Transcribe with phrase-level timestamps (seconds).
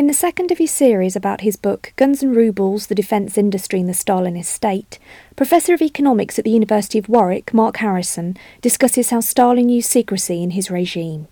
[0.00, 3.80] In the second of his series about his book Guns and Rubles The Defence Industry
[3.80, 4.98] in the Stalinist State,
[5.36, 10.42] Professor of Economics at the University of Warwick, Mark Harrison, discusses how Stalin used secrecy
[10.42, 11.28] in his regime.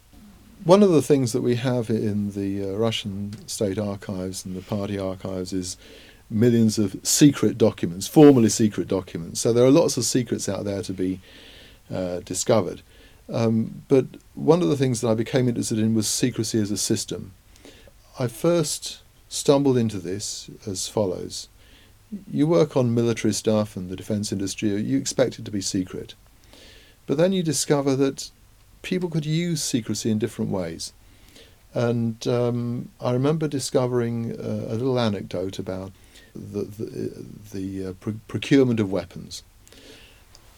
[0.65, 4.61] One of the things that we have in the uh, Russian state archives and the
[4.61, 5.79] party archives is
[6.29, 9.41] millions of secret documents, formally secret documents.
[9.41, 11.21] So there are lots of secrets out there to be
[11.91, 12.83] uh, discovered.
[13.31, 14.05] Um, but
[14.35, 17.33] one of the things that I became interested in was secrecy as a system.
[18.21, 21.49] I first stumbled into this as follows.
[22.29, 26.15] You work on military stuff and the defence industry, you expect it to be secret.
[27.07, 28.31] But then you discover that
[28.83, 30.93] people could use secrecy in different ways.
[31.75, 35.93] And um, I remember discovering uh, a little anecdote about
[36.35, 39.45] the, the, the uh, pr- procurement of weapons.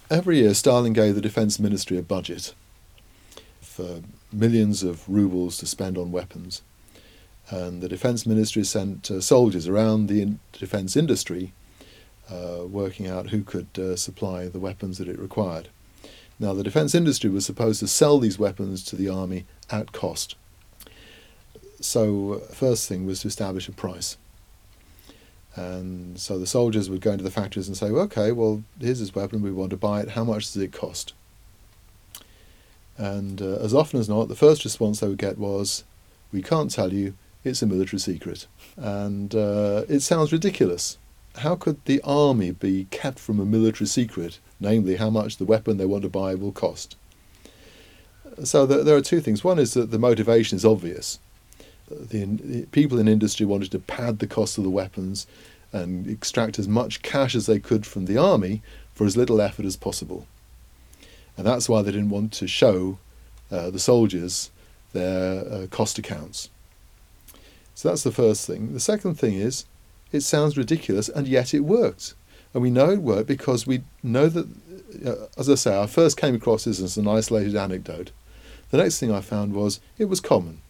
[0.09, 2.55] Every year, Stalin gave the defence ministry a budget
[3.61, 4.01] for
[4.33, 6.63] millions of rubles to spend on weapons
[7.51, 11.53] and the defence ministry sent uh, soldiers around the in- defence industry
[12.31, 15.69] uh, working out who could uh, supply the weapons that it required.
[16.39, 20.37] Now, the defence industry was supposed to sell these weapons to the army at cost.
[21.81, 24.17] So, uh, first thing was to establish a price.
[25.57, 29.15] And so the soldiers would go into the factories and say, okay, well, here's this
[29.15, 31.13] weapon, we want to buy it, how much does it cost?
[32.97, 35.85] And uh, as often as not, the first response they would get was,
[36.33, 37.15] we can't tell you,
[37.45, 38.47] it's a military secret.
[38.77, 40.99] And uh, it sounds ridiculous.
[41.37, 45.77] How could the army be kept from a military secret, namely how much the weapon
[45.77, 46.97] they want to buy will cost?
[48.45, 49.45] So there are two things.
[49.45, 51.19] One is that the motivation is obvious.
[51.89, 55.27] The, the people in industry wanted to pad the cost of the weapons
[55.73, 59.65] and extract as much cash as they could from the army for as little effort
[59.65, 60.27] as possible.
[61.37, 62.99] And that's why they didn't want to show
[63.51, 64.51] uh, the soldiers
[64.93, 66.49] their uh, cost accounts.
[67.75, 68.73] So that's the first thing.
[68.73, 69.65] The second thing is,
[70.13, 72.15] it sounds ridiculous, and yet it worked.
[72.53, 74.49] And we know it worked because we know that,
[75.07, 78.11] uh, as I say, I first came across this as an isolated anecdote.
[78.71, 80.61] The next thing I found was it was common,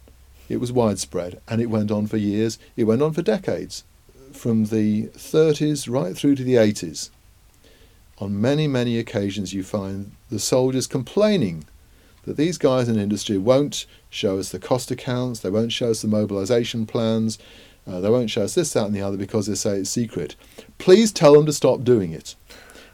[0.49, 3.85] it was widespread, and it went on for years, it went on for decades,
[4.33, 7.11] from the 30s right through to the 80s.
[8.19, 11.65] On many, many occasions, you find the soldiers complaining
[12.25, 16.03] that these guys in industry won't show us the cost accounts, they won't show us
[16.03, 17.39] the mobilisation plans,
[17.87, 20.37] uh, they won't show us this, that, and the other because they say it's secret.
[20.79, 22.35] Please tell them to stop doing it.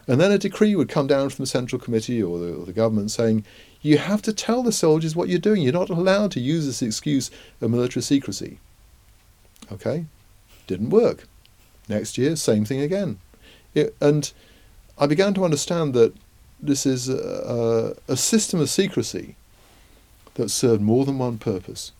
[0.07, 2.73] And then a decree would come down from the central committee or the, or the
[2.73, 3.43] government saying,
[3.81, 5.61] you have to tell the soldiers what you're doing.
[5.61, 7.29] You're not allowed to use this excuse
[7.61, 8.59] of military secrecy.
[9.71, 10.05] Okay?
[10.65, 11.27] Didn't work.
[11.89, 13.19] Next year, same thing again.
[13.73, 14.31] It, and
[14.97, 16.13] I began to understand that
[16.59, 19.35] this is a, a, system of secrecy
[20.35, 21.91] that served more than one purpose.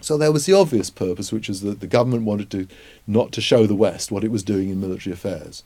[0.00, 2.66] So there was the obvious purpose, which is that the government wanted to
[3.06, 5.62] not to show the West what it was doing in military affairs.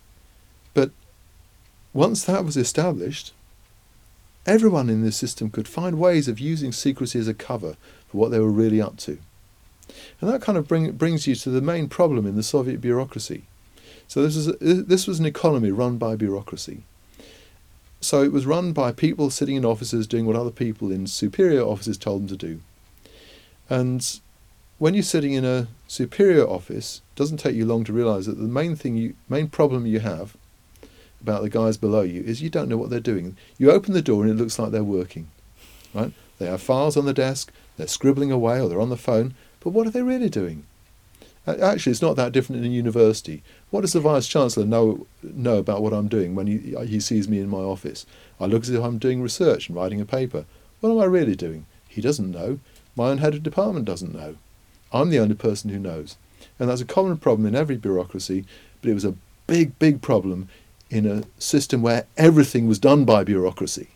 [0.74, 0.90] But
[1.92, 3.32] once that was established,
[4.46, 7.76] everyone in this system could find ways of using secrecy as a cover
[8.08, 9.18] for what they were really up to.
[10.20, 13.44] And that kind of bring, brings you to the main problem in the Soviet bureaucracy.
[14.08, 16.82] So this was, this was an economy run by bureaucracy.
[18.04, 21.62] So it was run by people sitting in offices doing what other people in superior
[21.62, 22.60] offices told them to do.
[23.70, 24.20] And
[24.78, 28.36] when you're sitting in a superior office, it doesn't take you long to realize that
[28.36, 30.36] the main thing you main problem you have
[31.22, 33.38] about the guys below you is you don't know what they're doing.
[33.56, 35.28] You open the door and it looks like they're working.
[35.94, 36.12] Right?
[36.38, 39.70] They have files on the desk, they're scribbling away or they're on the phone, but
[39.70, 40.64] what are they really doing?
[41.46, 43.42] Actually, it's not that different in a university.
[43.70, 47.28] What does the vice chancellor know know about what I'm doing when he he sees
[47.28, 48.06] me in my office?
[48.40, 50.46] I look as if I'm doing research and writing a paper.
[50.80, 51.66] What am I really doing?
[51.86, 52.60] He doesn't know.
[52.96, 54.36] My own head of department doesn't know.
[54.92, 56.16] I'm the only person who knows,
[56.58, 58.44] and that's a common problem in every bureaucracy.
[58.80, 59.16] But it was a
[59.46, 60.48] big, big problem
[60.90, 63.88] in a system where everything was done by bureaucracy,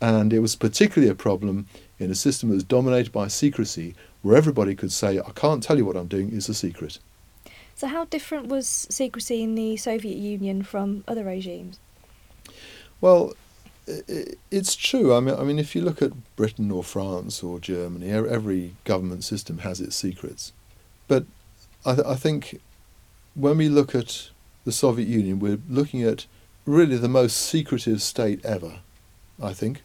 [0.00, 1.66] and it was particularly a problem
[1.98, 5.76] in a system that was dominated by secrecy, where everybody could say, I can't tell
[5.76, 6.98] you what I'm doing, is a secret.
[7.74, 11.78] So, how different was secrecy in the Soviet Union from other regimes?
[13.00, 13.34] Well,
[14.50, 15.14] it's true.
[15.14, 19.24] I mean, I mean, if you look at Britain or France or Germany, every government
[19.24, 20.52] system has its secrets.
[21.06, 21.24] But
[21.86, 22.60] I, th- I think
[23.34, 24.30] when we look at
[24.64, 26.26] the Soviet Union, we're looking at
[26.66, 28.80] really the most secretive state ever,
[29.42, 29.82] I think.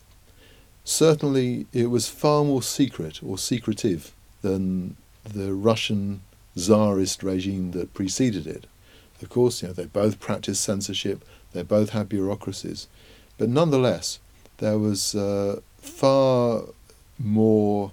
[0.83, 4.13] Certainly, it was far more secret or secretive
[4.43, 6.21] than the Russian
[6.55, 8.67] czarist regime that preceded it.
[9.21, 11.23] Of course, you know, they both practiced censorship,
[11.53, 12.87] they both had bureaucracies,
[13.37, 14.19] but nonetheless,
[14.57, 16.63] there was uh, far
[17.17, 17.91] more,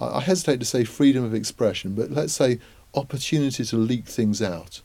[0.00, 2.60] I hesitate to say freedom of expression, but let's say
[2.94, 4.80] opportunity to leak things out.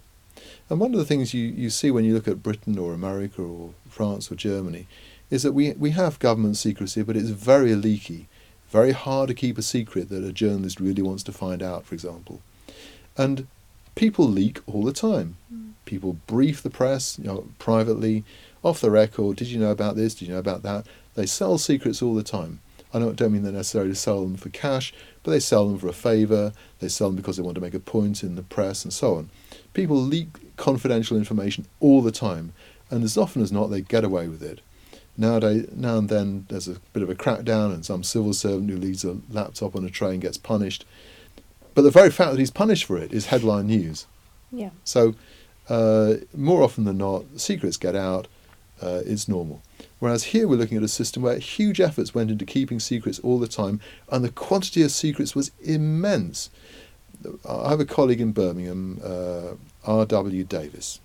[0.69, 3.41] And one of the things you, you see when you look at Britain or America
[3.41, 4.87] or France or Germany
[5.29, 8.27] is that we, we have government secrecy, but it's very leaky,
[8.73, 11.93] very hard to keep a secret that a journalist really wants to find out, for
[11.93, 12.41] example.
[13.15, 13.45] And
[13.93, 15.37] people leak all the time.
[15.53, 15.73] Mm.
[15.85, 18.23] People brief the press, you know, privately,
[18.63, 19.37] off the record.
[19.37, 20.15] Did you know about this?
[20.15, 20.87] Did you know about that?
[21.13, 22.61] They sell secrets all the time.
[22.91, 24.91] I don't, don't mean they necessarily sell them for cash,
[25.21, 26.51] but they sell them for a favour.
[26.79, 29.17] They sell them because they want to make a point in the press and so
[29.17, 29.29] on.
[29.75, 32.53] People leak confidential information all the time,
[32.89, 34.61] and as often as not, they get away with it.
[35.15, 38.77] Nowadays, now and then, there's a bit of a crackdown, and some civil servant who
[38.77, 40.85] leaves a laptop on a train gets punished.
[41.75, 44.07] But the very fact that he's punished for it is headline news.
[44.51, 44.71] Yeah.
[44.83, 45.15] So,
[45.69, 48.27] uh, more often than not, secrets get out.
[48.81, 49.61] Uh, it's normal.
[49.99, 53.39] Whereas here we're looking at a system where huge efforts went into keeping secrets all
[53.39, 53.79] the time,
[54.11, 56.49] and the quantity of secrets was immense.
[57.47, 59.53] I have a colleague in Birmingham, uh,
[59.85, 60.43] R.W.
[60.43, 60.99] Davies.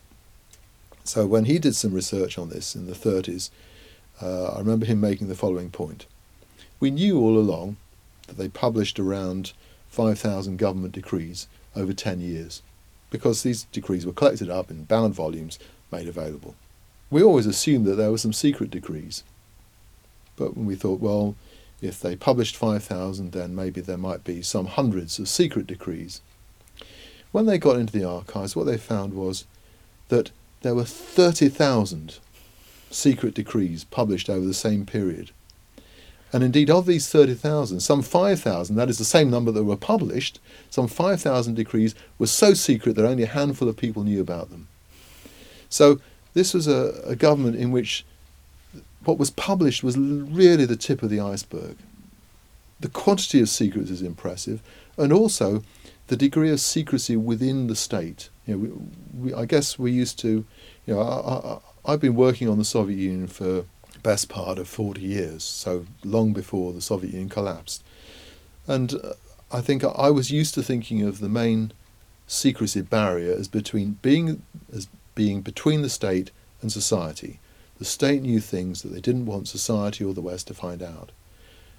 [1.04, 3.50] So when he did some research on this in the 30s,
[4.20, 6.06] uh, I remember him making the following point.
[6.80, 7.76] We knew all along
[8.26, 9.52] that they published around
[9.88, 12.62] 5,000 government decrees over 10 years
[13.10, 15.58] because these decrees were collected up in bound volumes
[15.90, 16.54] made available.
[17.10, 19.22] We always assumed that there were some secret decrees.
[20.36, 21.34] But when we thought, well,
[21.80, 26.20] if they published 5,000, then maybe there might be some hundreds of secret decrees.
[27.32, 29.44] When they got into the archives, what they found was
[30.08, 30.30] that
[30.62, 32.18] there were 30,000
[32.90, 35.30] secret decrees published over the same period.
[36.32, 40.40] And indeed, of these 30,000, some 5,000, that is the same number that were published,
[40.68, 44.68] some 5,000 decrees were so secret that only a handful of people knew about them.
[45.70, 46.00] So
[46.34, 48.04] this was a, a government in which
[49.04, 51.76] what was published was really the tip of the iceberg.
[52.80, 54.60] The quantity of secrets is impressive,
[54.98, 55.62] and also
[56.08, 58.28] the degree of secrecy within the state.
[58.46, 60.44] You know, we, we, I guess we used to,
[60.86, 61.62] you know,
[61.92, 63.64] have been working on the Soviet Union for
[64.02, 67.82] best part of 40 years, so long before the Soviet Union collapsed.
[68.66, 69.14] And uh,
[69.50, 71.72] I think I was used to thinking of the main
[72.26, 74.42] secrecy barrier as between being
[74.72, 76.30] as being between the state
[76.60, 77.40] and society.
[77.78, 81.10] The state knew things that they didn't want society or the West to find out.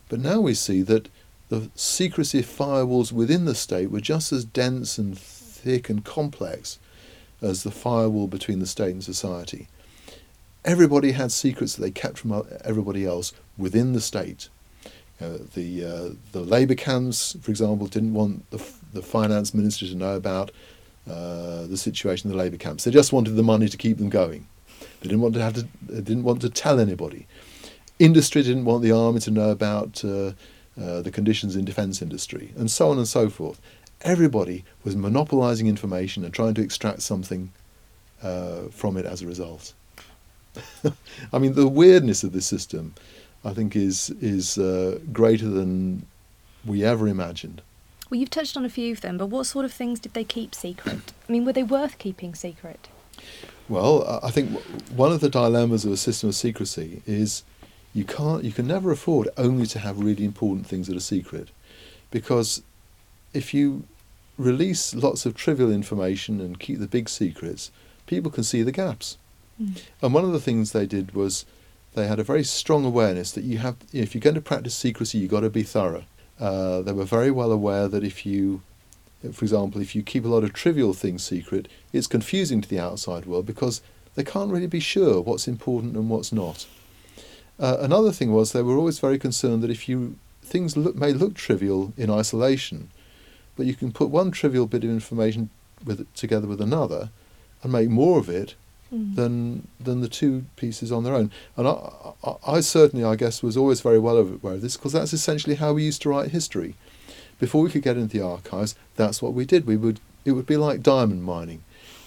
[0.08, 1.10] But now we see that
[1.50, 6.80] the secrecy firewalls within the state were just as dense and thick and complex
[7.42, 9.68] as the firewall between the state and society.
[10.66, 14.50] Everybody had secrets that they kept from everybody else within the state.
[15.22, 18.64] Uh, the uh, the labour camps, for example, didn't want the,
[18.94, 20.52] the finance minister to know about
[21.10, 22.84] uh, the situation in the labour camps.
[22.84, 24.48] They just wanted the money to keep them going.
[25.02, 25.68] They didn't want to have to.
[25.82, 27.28] They didn't want to tell anybody.
[27.98, 30.32] Industry didn't want the army to know about uh,
[30.80, 33.60] uh, the conditions in defence industry, and so on and so forth.
[34.02, 37.52] Everybody was monopolising information and trying to extract something
[38.24, 39.74] uh, from it as a result.
[41.34, 42.94] I mean, the weirdness of this system,
[43.44, 46.06] I think, is is uh, greater than
[46.66, 47.62] we ever imagined.
[48.10, 50.24] Well, you've touched on a few of them, but what sort of things did they
[50.24, 51.14] keep secret?
[51.28, 52.88] I mean, were they worth keeping secret?
[53.68, 54.60] Well, I think
[54.90, 57.44] one of the dilemmas of a system of secrecy is
[57.94, 61.50] you can't, you can never afford only to have really important things that are secret,
[62.10, 62.64] because
[63.32, 63.84] if you
[64.40, 67.70] release lots of trivial information and keep the big secrets,
[68.08, 69.18] people can see the gaps.
[69.62, 69.82] Mm.
[70.02, 71.46] And one of the things they did was
[71.94, 75.18] they had a very strong awareness that you have, if you're going to practice secrecy,
[75.18, 76.04] you've got to be thorough.
[76.40, 78.62] Uh, they were very well aware that if you,
[79.34, 82.80] for example, if you keep a lot of trivial things secret, it's confusing to the
[82.80, 83.82] outside world because
[84.16, 86.66] they can't really be sure what's important and what's not.
[87.60, 91.12] Uh, another thing was they were always very concerned that if you things look, may
[91.12, 92.90] look trivial in isolation,
[93.56, 95.50] but you can put one trivial bit of information
[95.86, 97.10] with together with another
[97.62, 98.56] and make more of it
[98.94, 99.16] mm.
[99.16, 101.32] than than the two pieces on their own.
[101.58, 104.94] And I, I, I certainly, I guess, was always very well aware of this because
[104.94, 106.76] that's essentially how we used to write history.
[107.40, 109.66] Before we could get into the archives, that's what we did.
[109.66, 111.64] We would it would be like diamond mining.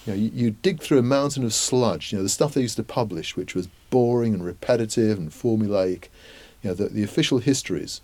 [0.06, 2.12] You know, you, you dig through a mountain of sludge.
[2.12, 6.08] You know, the stuff they used to publish, which was boring and repetitive and formulaic.
[6.62, 8.00] You know, the, the official histories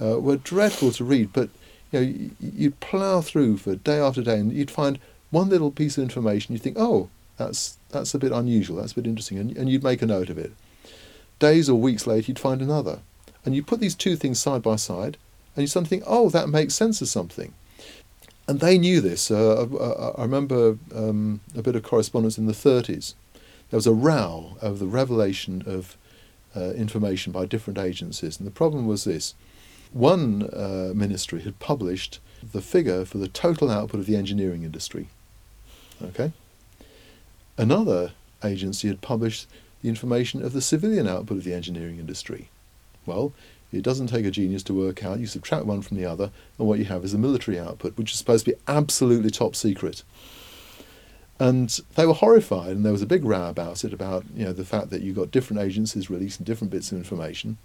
[0.00, 1.50] uh, were dreadful to read, but
[1.92, 4.98] you know, you'd plough through for day after day, and you'd find
[5.30, 6.52] one little piece of information.
[6.52, 8.76] You think, oh, that's that's a bit unusual.
[8.76, 10.52] That's a bit interesting, and, and you'd make a note of it.
[11.38, 13.00] Days or weeks later, you'd find another,
[13.44, 15.16] and you put these two things side by side,
[15.54, 17.54] and you suddenly think, oh, that makes sense of something.
[18.46, 19.30] And they knew this.
[19.30, 23.14] Uh, I, uh, uh, I, remember um, a bit of correspondence in the 30s.
[23.70, 25.96] There was a row over the revelation of
[26.56, 29.34] uh, information by different agencies, and the problem was this:
[29.92, 32.18] One uh, ministry had published
[32.52, 35.08] the figure for the total output of the engineering industry.
[36.02, 36.32] Okay?
[37.60, 38.12] Another
[38.42, 39.46] agency had published
[39.82, 42.48] the information of the civilian output of the engineering industry.
[43.04, 43.34] Well,
[43.70, 45.20] it doesn't take a genius to work out.
[45.20, 48.12] You subtract one from the other, and what you have is a military output, which
[48.12, 50.04] is supposed to be absolutely top secret.
[51.38, 54.54] And they were horrified, and there was a big row about it, about you know
[54.54, 57.58] the fact that you got different agencies releasing different bits of information.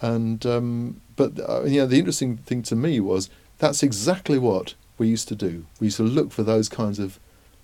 [0.00, 4.72] And um, but uh, you know the interesting thing to me was that's exactly what
[4.96, 5.66] we used to do.
[5.80, 7.20] We used to look for those kinds of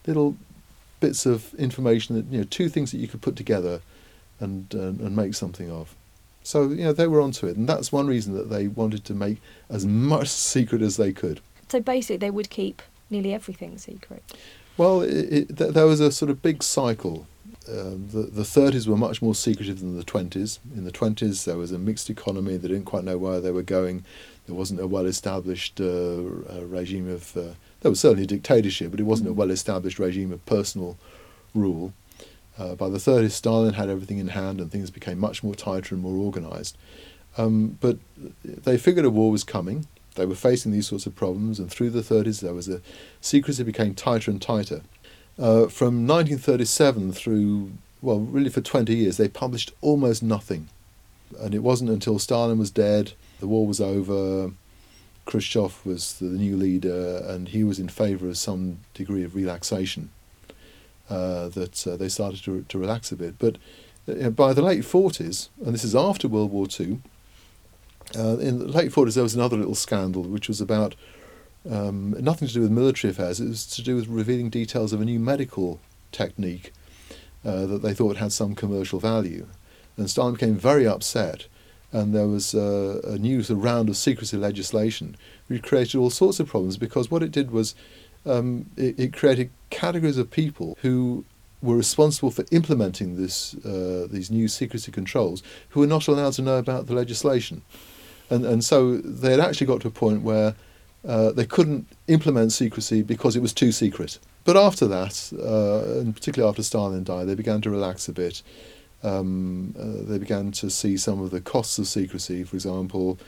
[0.07, 0.37] little
[1.03, 3.83] bits of information that you know two things that you could put together
[4.41, 5.95] and uh, and make something of.
[6.43, 9.15] So you know they were onto it, and that's one reason that they wanted to
[9.15, 11.41] make as much secret as they could.
[11.69, 12.81] So basically, they would keep
[13.11, 14.23] nearly everything secret.
[14.77, 17.27] Well, it, it, th- there was a sort of big cycle.
[17.69, 20.59] Um, the, the 30s were much more secretive than the 20s.
[20.75, 22.57] In the 20s, there was a mixed economy.
[22.57, 24.05] They didn't quite know where they were going.
[24.47, 27.37] There wasn't a well established uh, uh, regime of.
[27.37, 29.37] Uh, there was certainly a dictatorship, but it wasn't a mm.
[29.37, 30.97] well established regime of personal
[31.55, 31.93] rule.
[32.59, 35.95] Uh, by the 30s, Stalin had everything in hand and things became much more tighter
[35.95, 36.77] and more organized.
[37.39, 37.99] Um, but
[38.45, 39.87] they figured a war was coming.
[40.15, 42.81] They were facing these sorts of problems, and through the 30s, there was a
[43.21, 44.83] secrecy became tighter and tighter.
[45.39, 50.69] Uh, from 1937 through, well, really for 20 years, they published almost nothing.
[51.41, 54.53] And it wasn't until Stalin was dead, the war was over,
[55.25, 60.11] Khrushchev was the new leader, and he was in favour of some degree of relaxation
[61.09, 63.39] uh, that uh, they started to, to relax a bit.
[63.39, 63.57] But
[64.09, 67.01] uh, by the late 40s, and this is after World War II,
[68.17, 70.95] uh, in the late 40s there was another little scandal which was about
[71.71, 75.01] um, nothing to do with military affairs, it was to do with revealing details of
[75.01, 75.81] a new medical
[76.11, 76.73] technique
[77.45, 79.47] uh, that they thought had some commercial value.
[79.97, 81.47] And Stalin became very upset,
[81.93, 85.17] and there was uh, a new sort of round of secrecy legislation
[85.47, 87.75] which created all sorts of problems because what it did was
[88.25, 91.25] um, it, it, created categories of people who
[91.61, 96.43] were responsible for implementing this, uh, these new secrecy controls who were not allowed to
[96.43, 97.63] know about the legislation.
[98.33, 100.55] And, and so they had actually got to a point where
[101.07, 104.19] uh, they couldn't implement secrecy because it was too secret.
[104.45, 108.43] But after that, uh, and particularly after Stalin died, they began to relax a bit.
[109.03, 112.45] Um, uh, they began to see some of the costs of secrecy.
[112.45, 113.19] For example,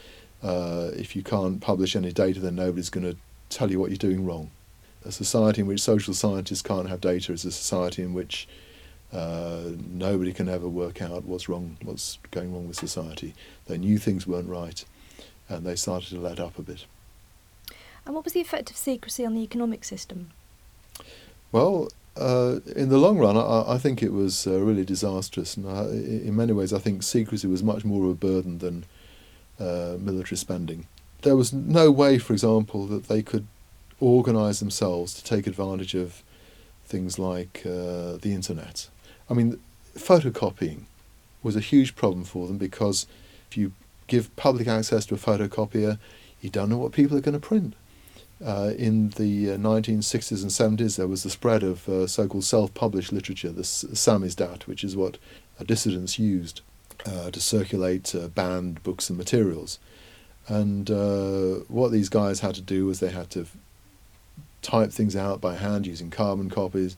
[0.42, 3.16] uh, if you can't publish any data, then nobody's going to
[3.48, 4.50] tell you what you're doing wrong
[5.04, 8.48] a society in which social scientists can't have data is a society in which
[9.12, 13.34] uh, nobody can ever work out what's wrong, what's going wrong with society.
[13.66, 14.84] They knew things weren't right,
[15.48, 16.86] and they started to let up a bit.
[18.06, 20.30] And what was the effect of secrecy on the economic system?
[21.52, 25.56] Well, uh, in the long run, I, I think it was uh, really disastrous.
[25.56, 28.84] And I, in many ways, I think secrecy was much more of a burden than
[29.58, 30.86] uh, military spending.
[31.22, 33.46] There was no way, for example, that they could
[34.00, 36.22] organise themselves to take advantage of
[36.84, 38.88] things like uh, the internet.
[39.30, 39.58] I mean,
[39.96, 40.82] photocopying
[41.42, 43.06] was a huge problem for them because
[43.50, 43.72] if you
[44.06, 45.98] give public access to a photocopier,
[46.40, 47.74] you don't know what people are going to print.
[48.44, 52.44] Uh, in the uh, 1960s and 70s, there was the spread of uh, so called
[52.44, 55.18] self published literature, the samizdat, which is what
[55.64, 56.60] dissidents used
[57.06, 59.78] uh, to circulate uh, banned books and materials.
[60.46, 63.46] And uh, what these guys had to do was they had to
[64.62, 66.96] type things out by hand using carbon copies,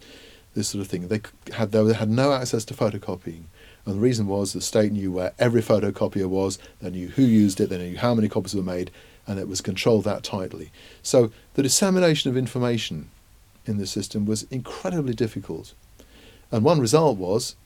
[0.55, 1.09] this sort of thing.
[1.09, 1.21] They
[1.53, 3.45] had they had no access to photocopying,
[3.87, 7.61] and the reason was the state knew where every photocopier was, they knew who used
[7.61, 8.91] it, they knew how many copies were made,
[9.27, 10.71] and it was controlled that tightly.
[11.03, 13.09] So the dissemination of information
[13.65, 15.73] in the system was incredibly difficult,
[16.51, 17.57] and one result was,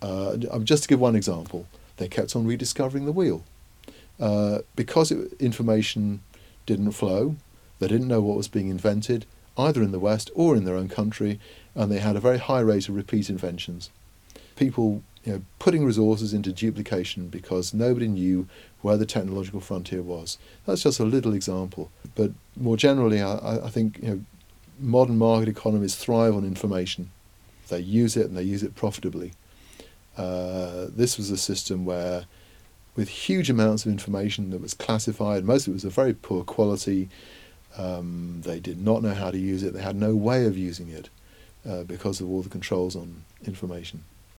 [0.00, 3.44] uh, just to give one example, they kept on rediscovering the wheel.
[4.20, 6.20] Uh, because it, information
[6.66, 7.36] didn't flow,
[7.78, 10.88] they didn't know what was being invented, either in the West or in their own
[10.88, 11.38] country,
[11.74, 13.90] and they had a very high rate of repeat inventions.
[14.56, 18.48] People you know, putting resources into duplication because nobody knew
[18.82, 20.38] where the technological frontier was.
[20.66, 21.90] That's just a little example.
[22.14, 24.20] But more generally, I, I think you know,
[24.78, 27.10] modern market economies thrive on information.
[27.68, 29.32] They use it and they use it profitably.
[30.16, 32.24] Uh, this was a system where,
[32.96, 36.42] with huge amounts of information that was classified, most of it was of very poor
[36.44, 37.08] quality,
[37.76, 39.74] um, they did not know how to use it.
[39.74, 41.10] They had no way of using it
[41.68, 44.04] uh, because of all the controls on information.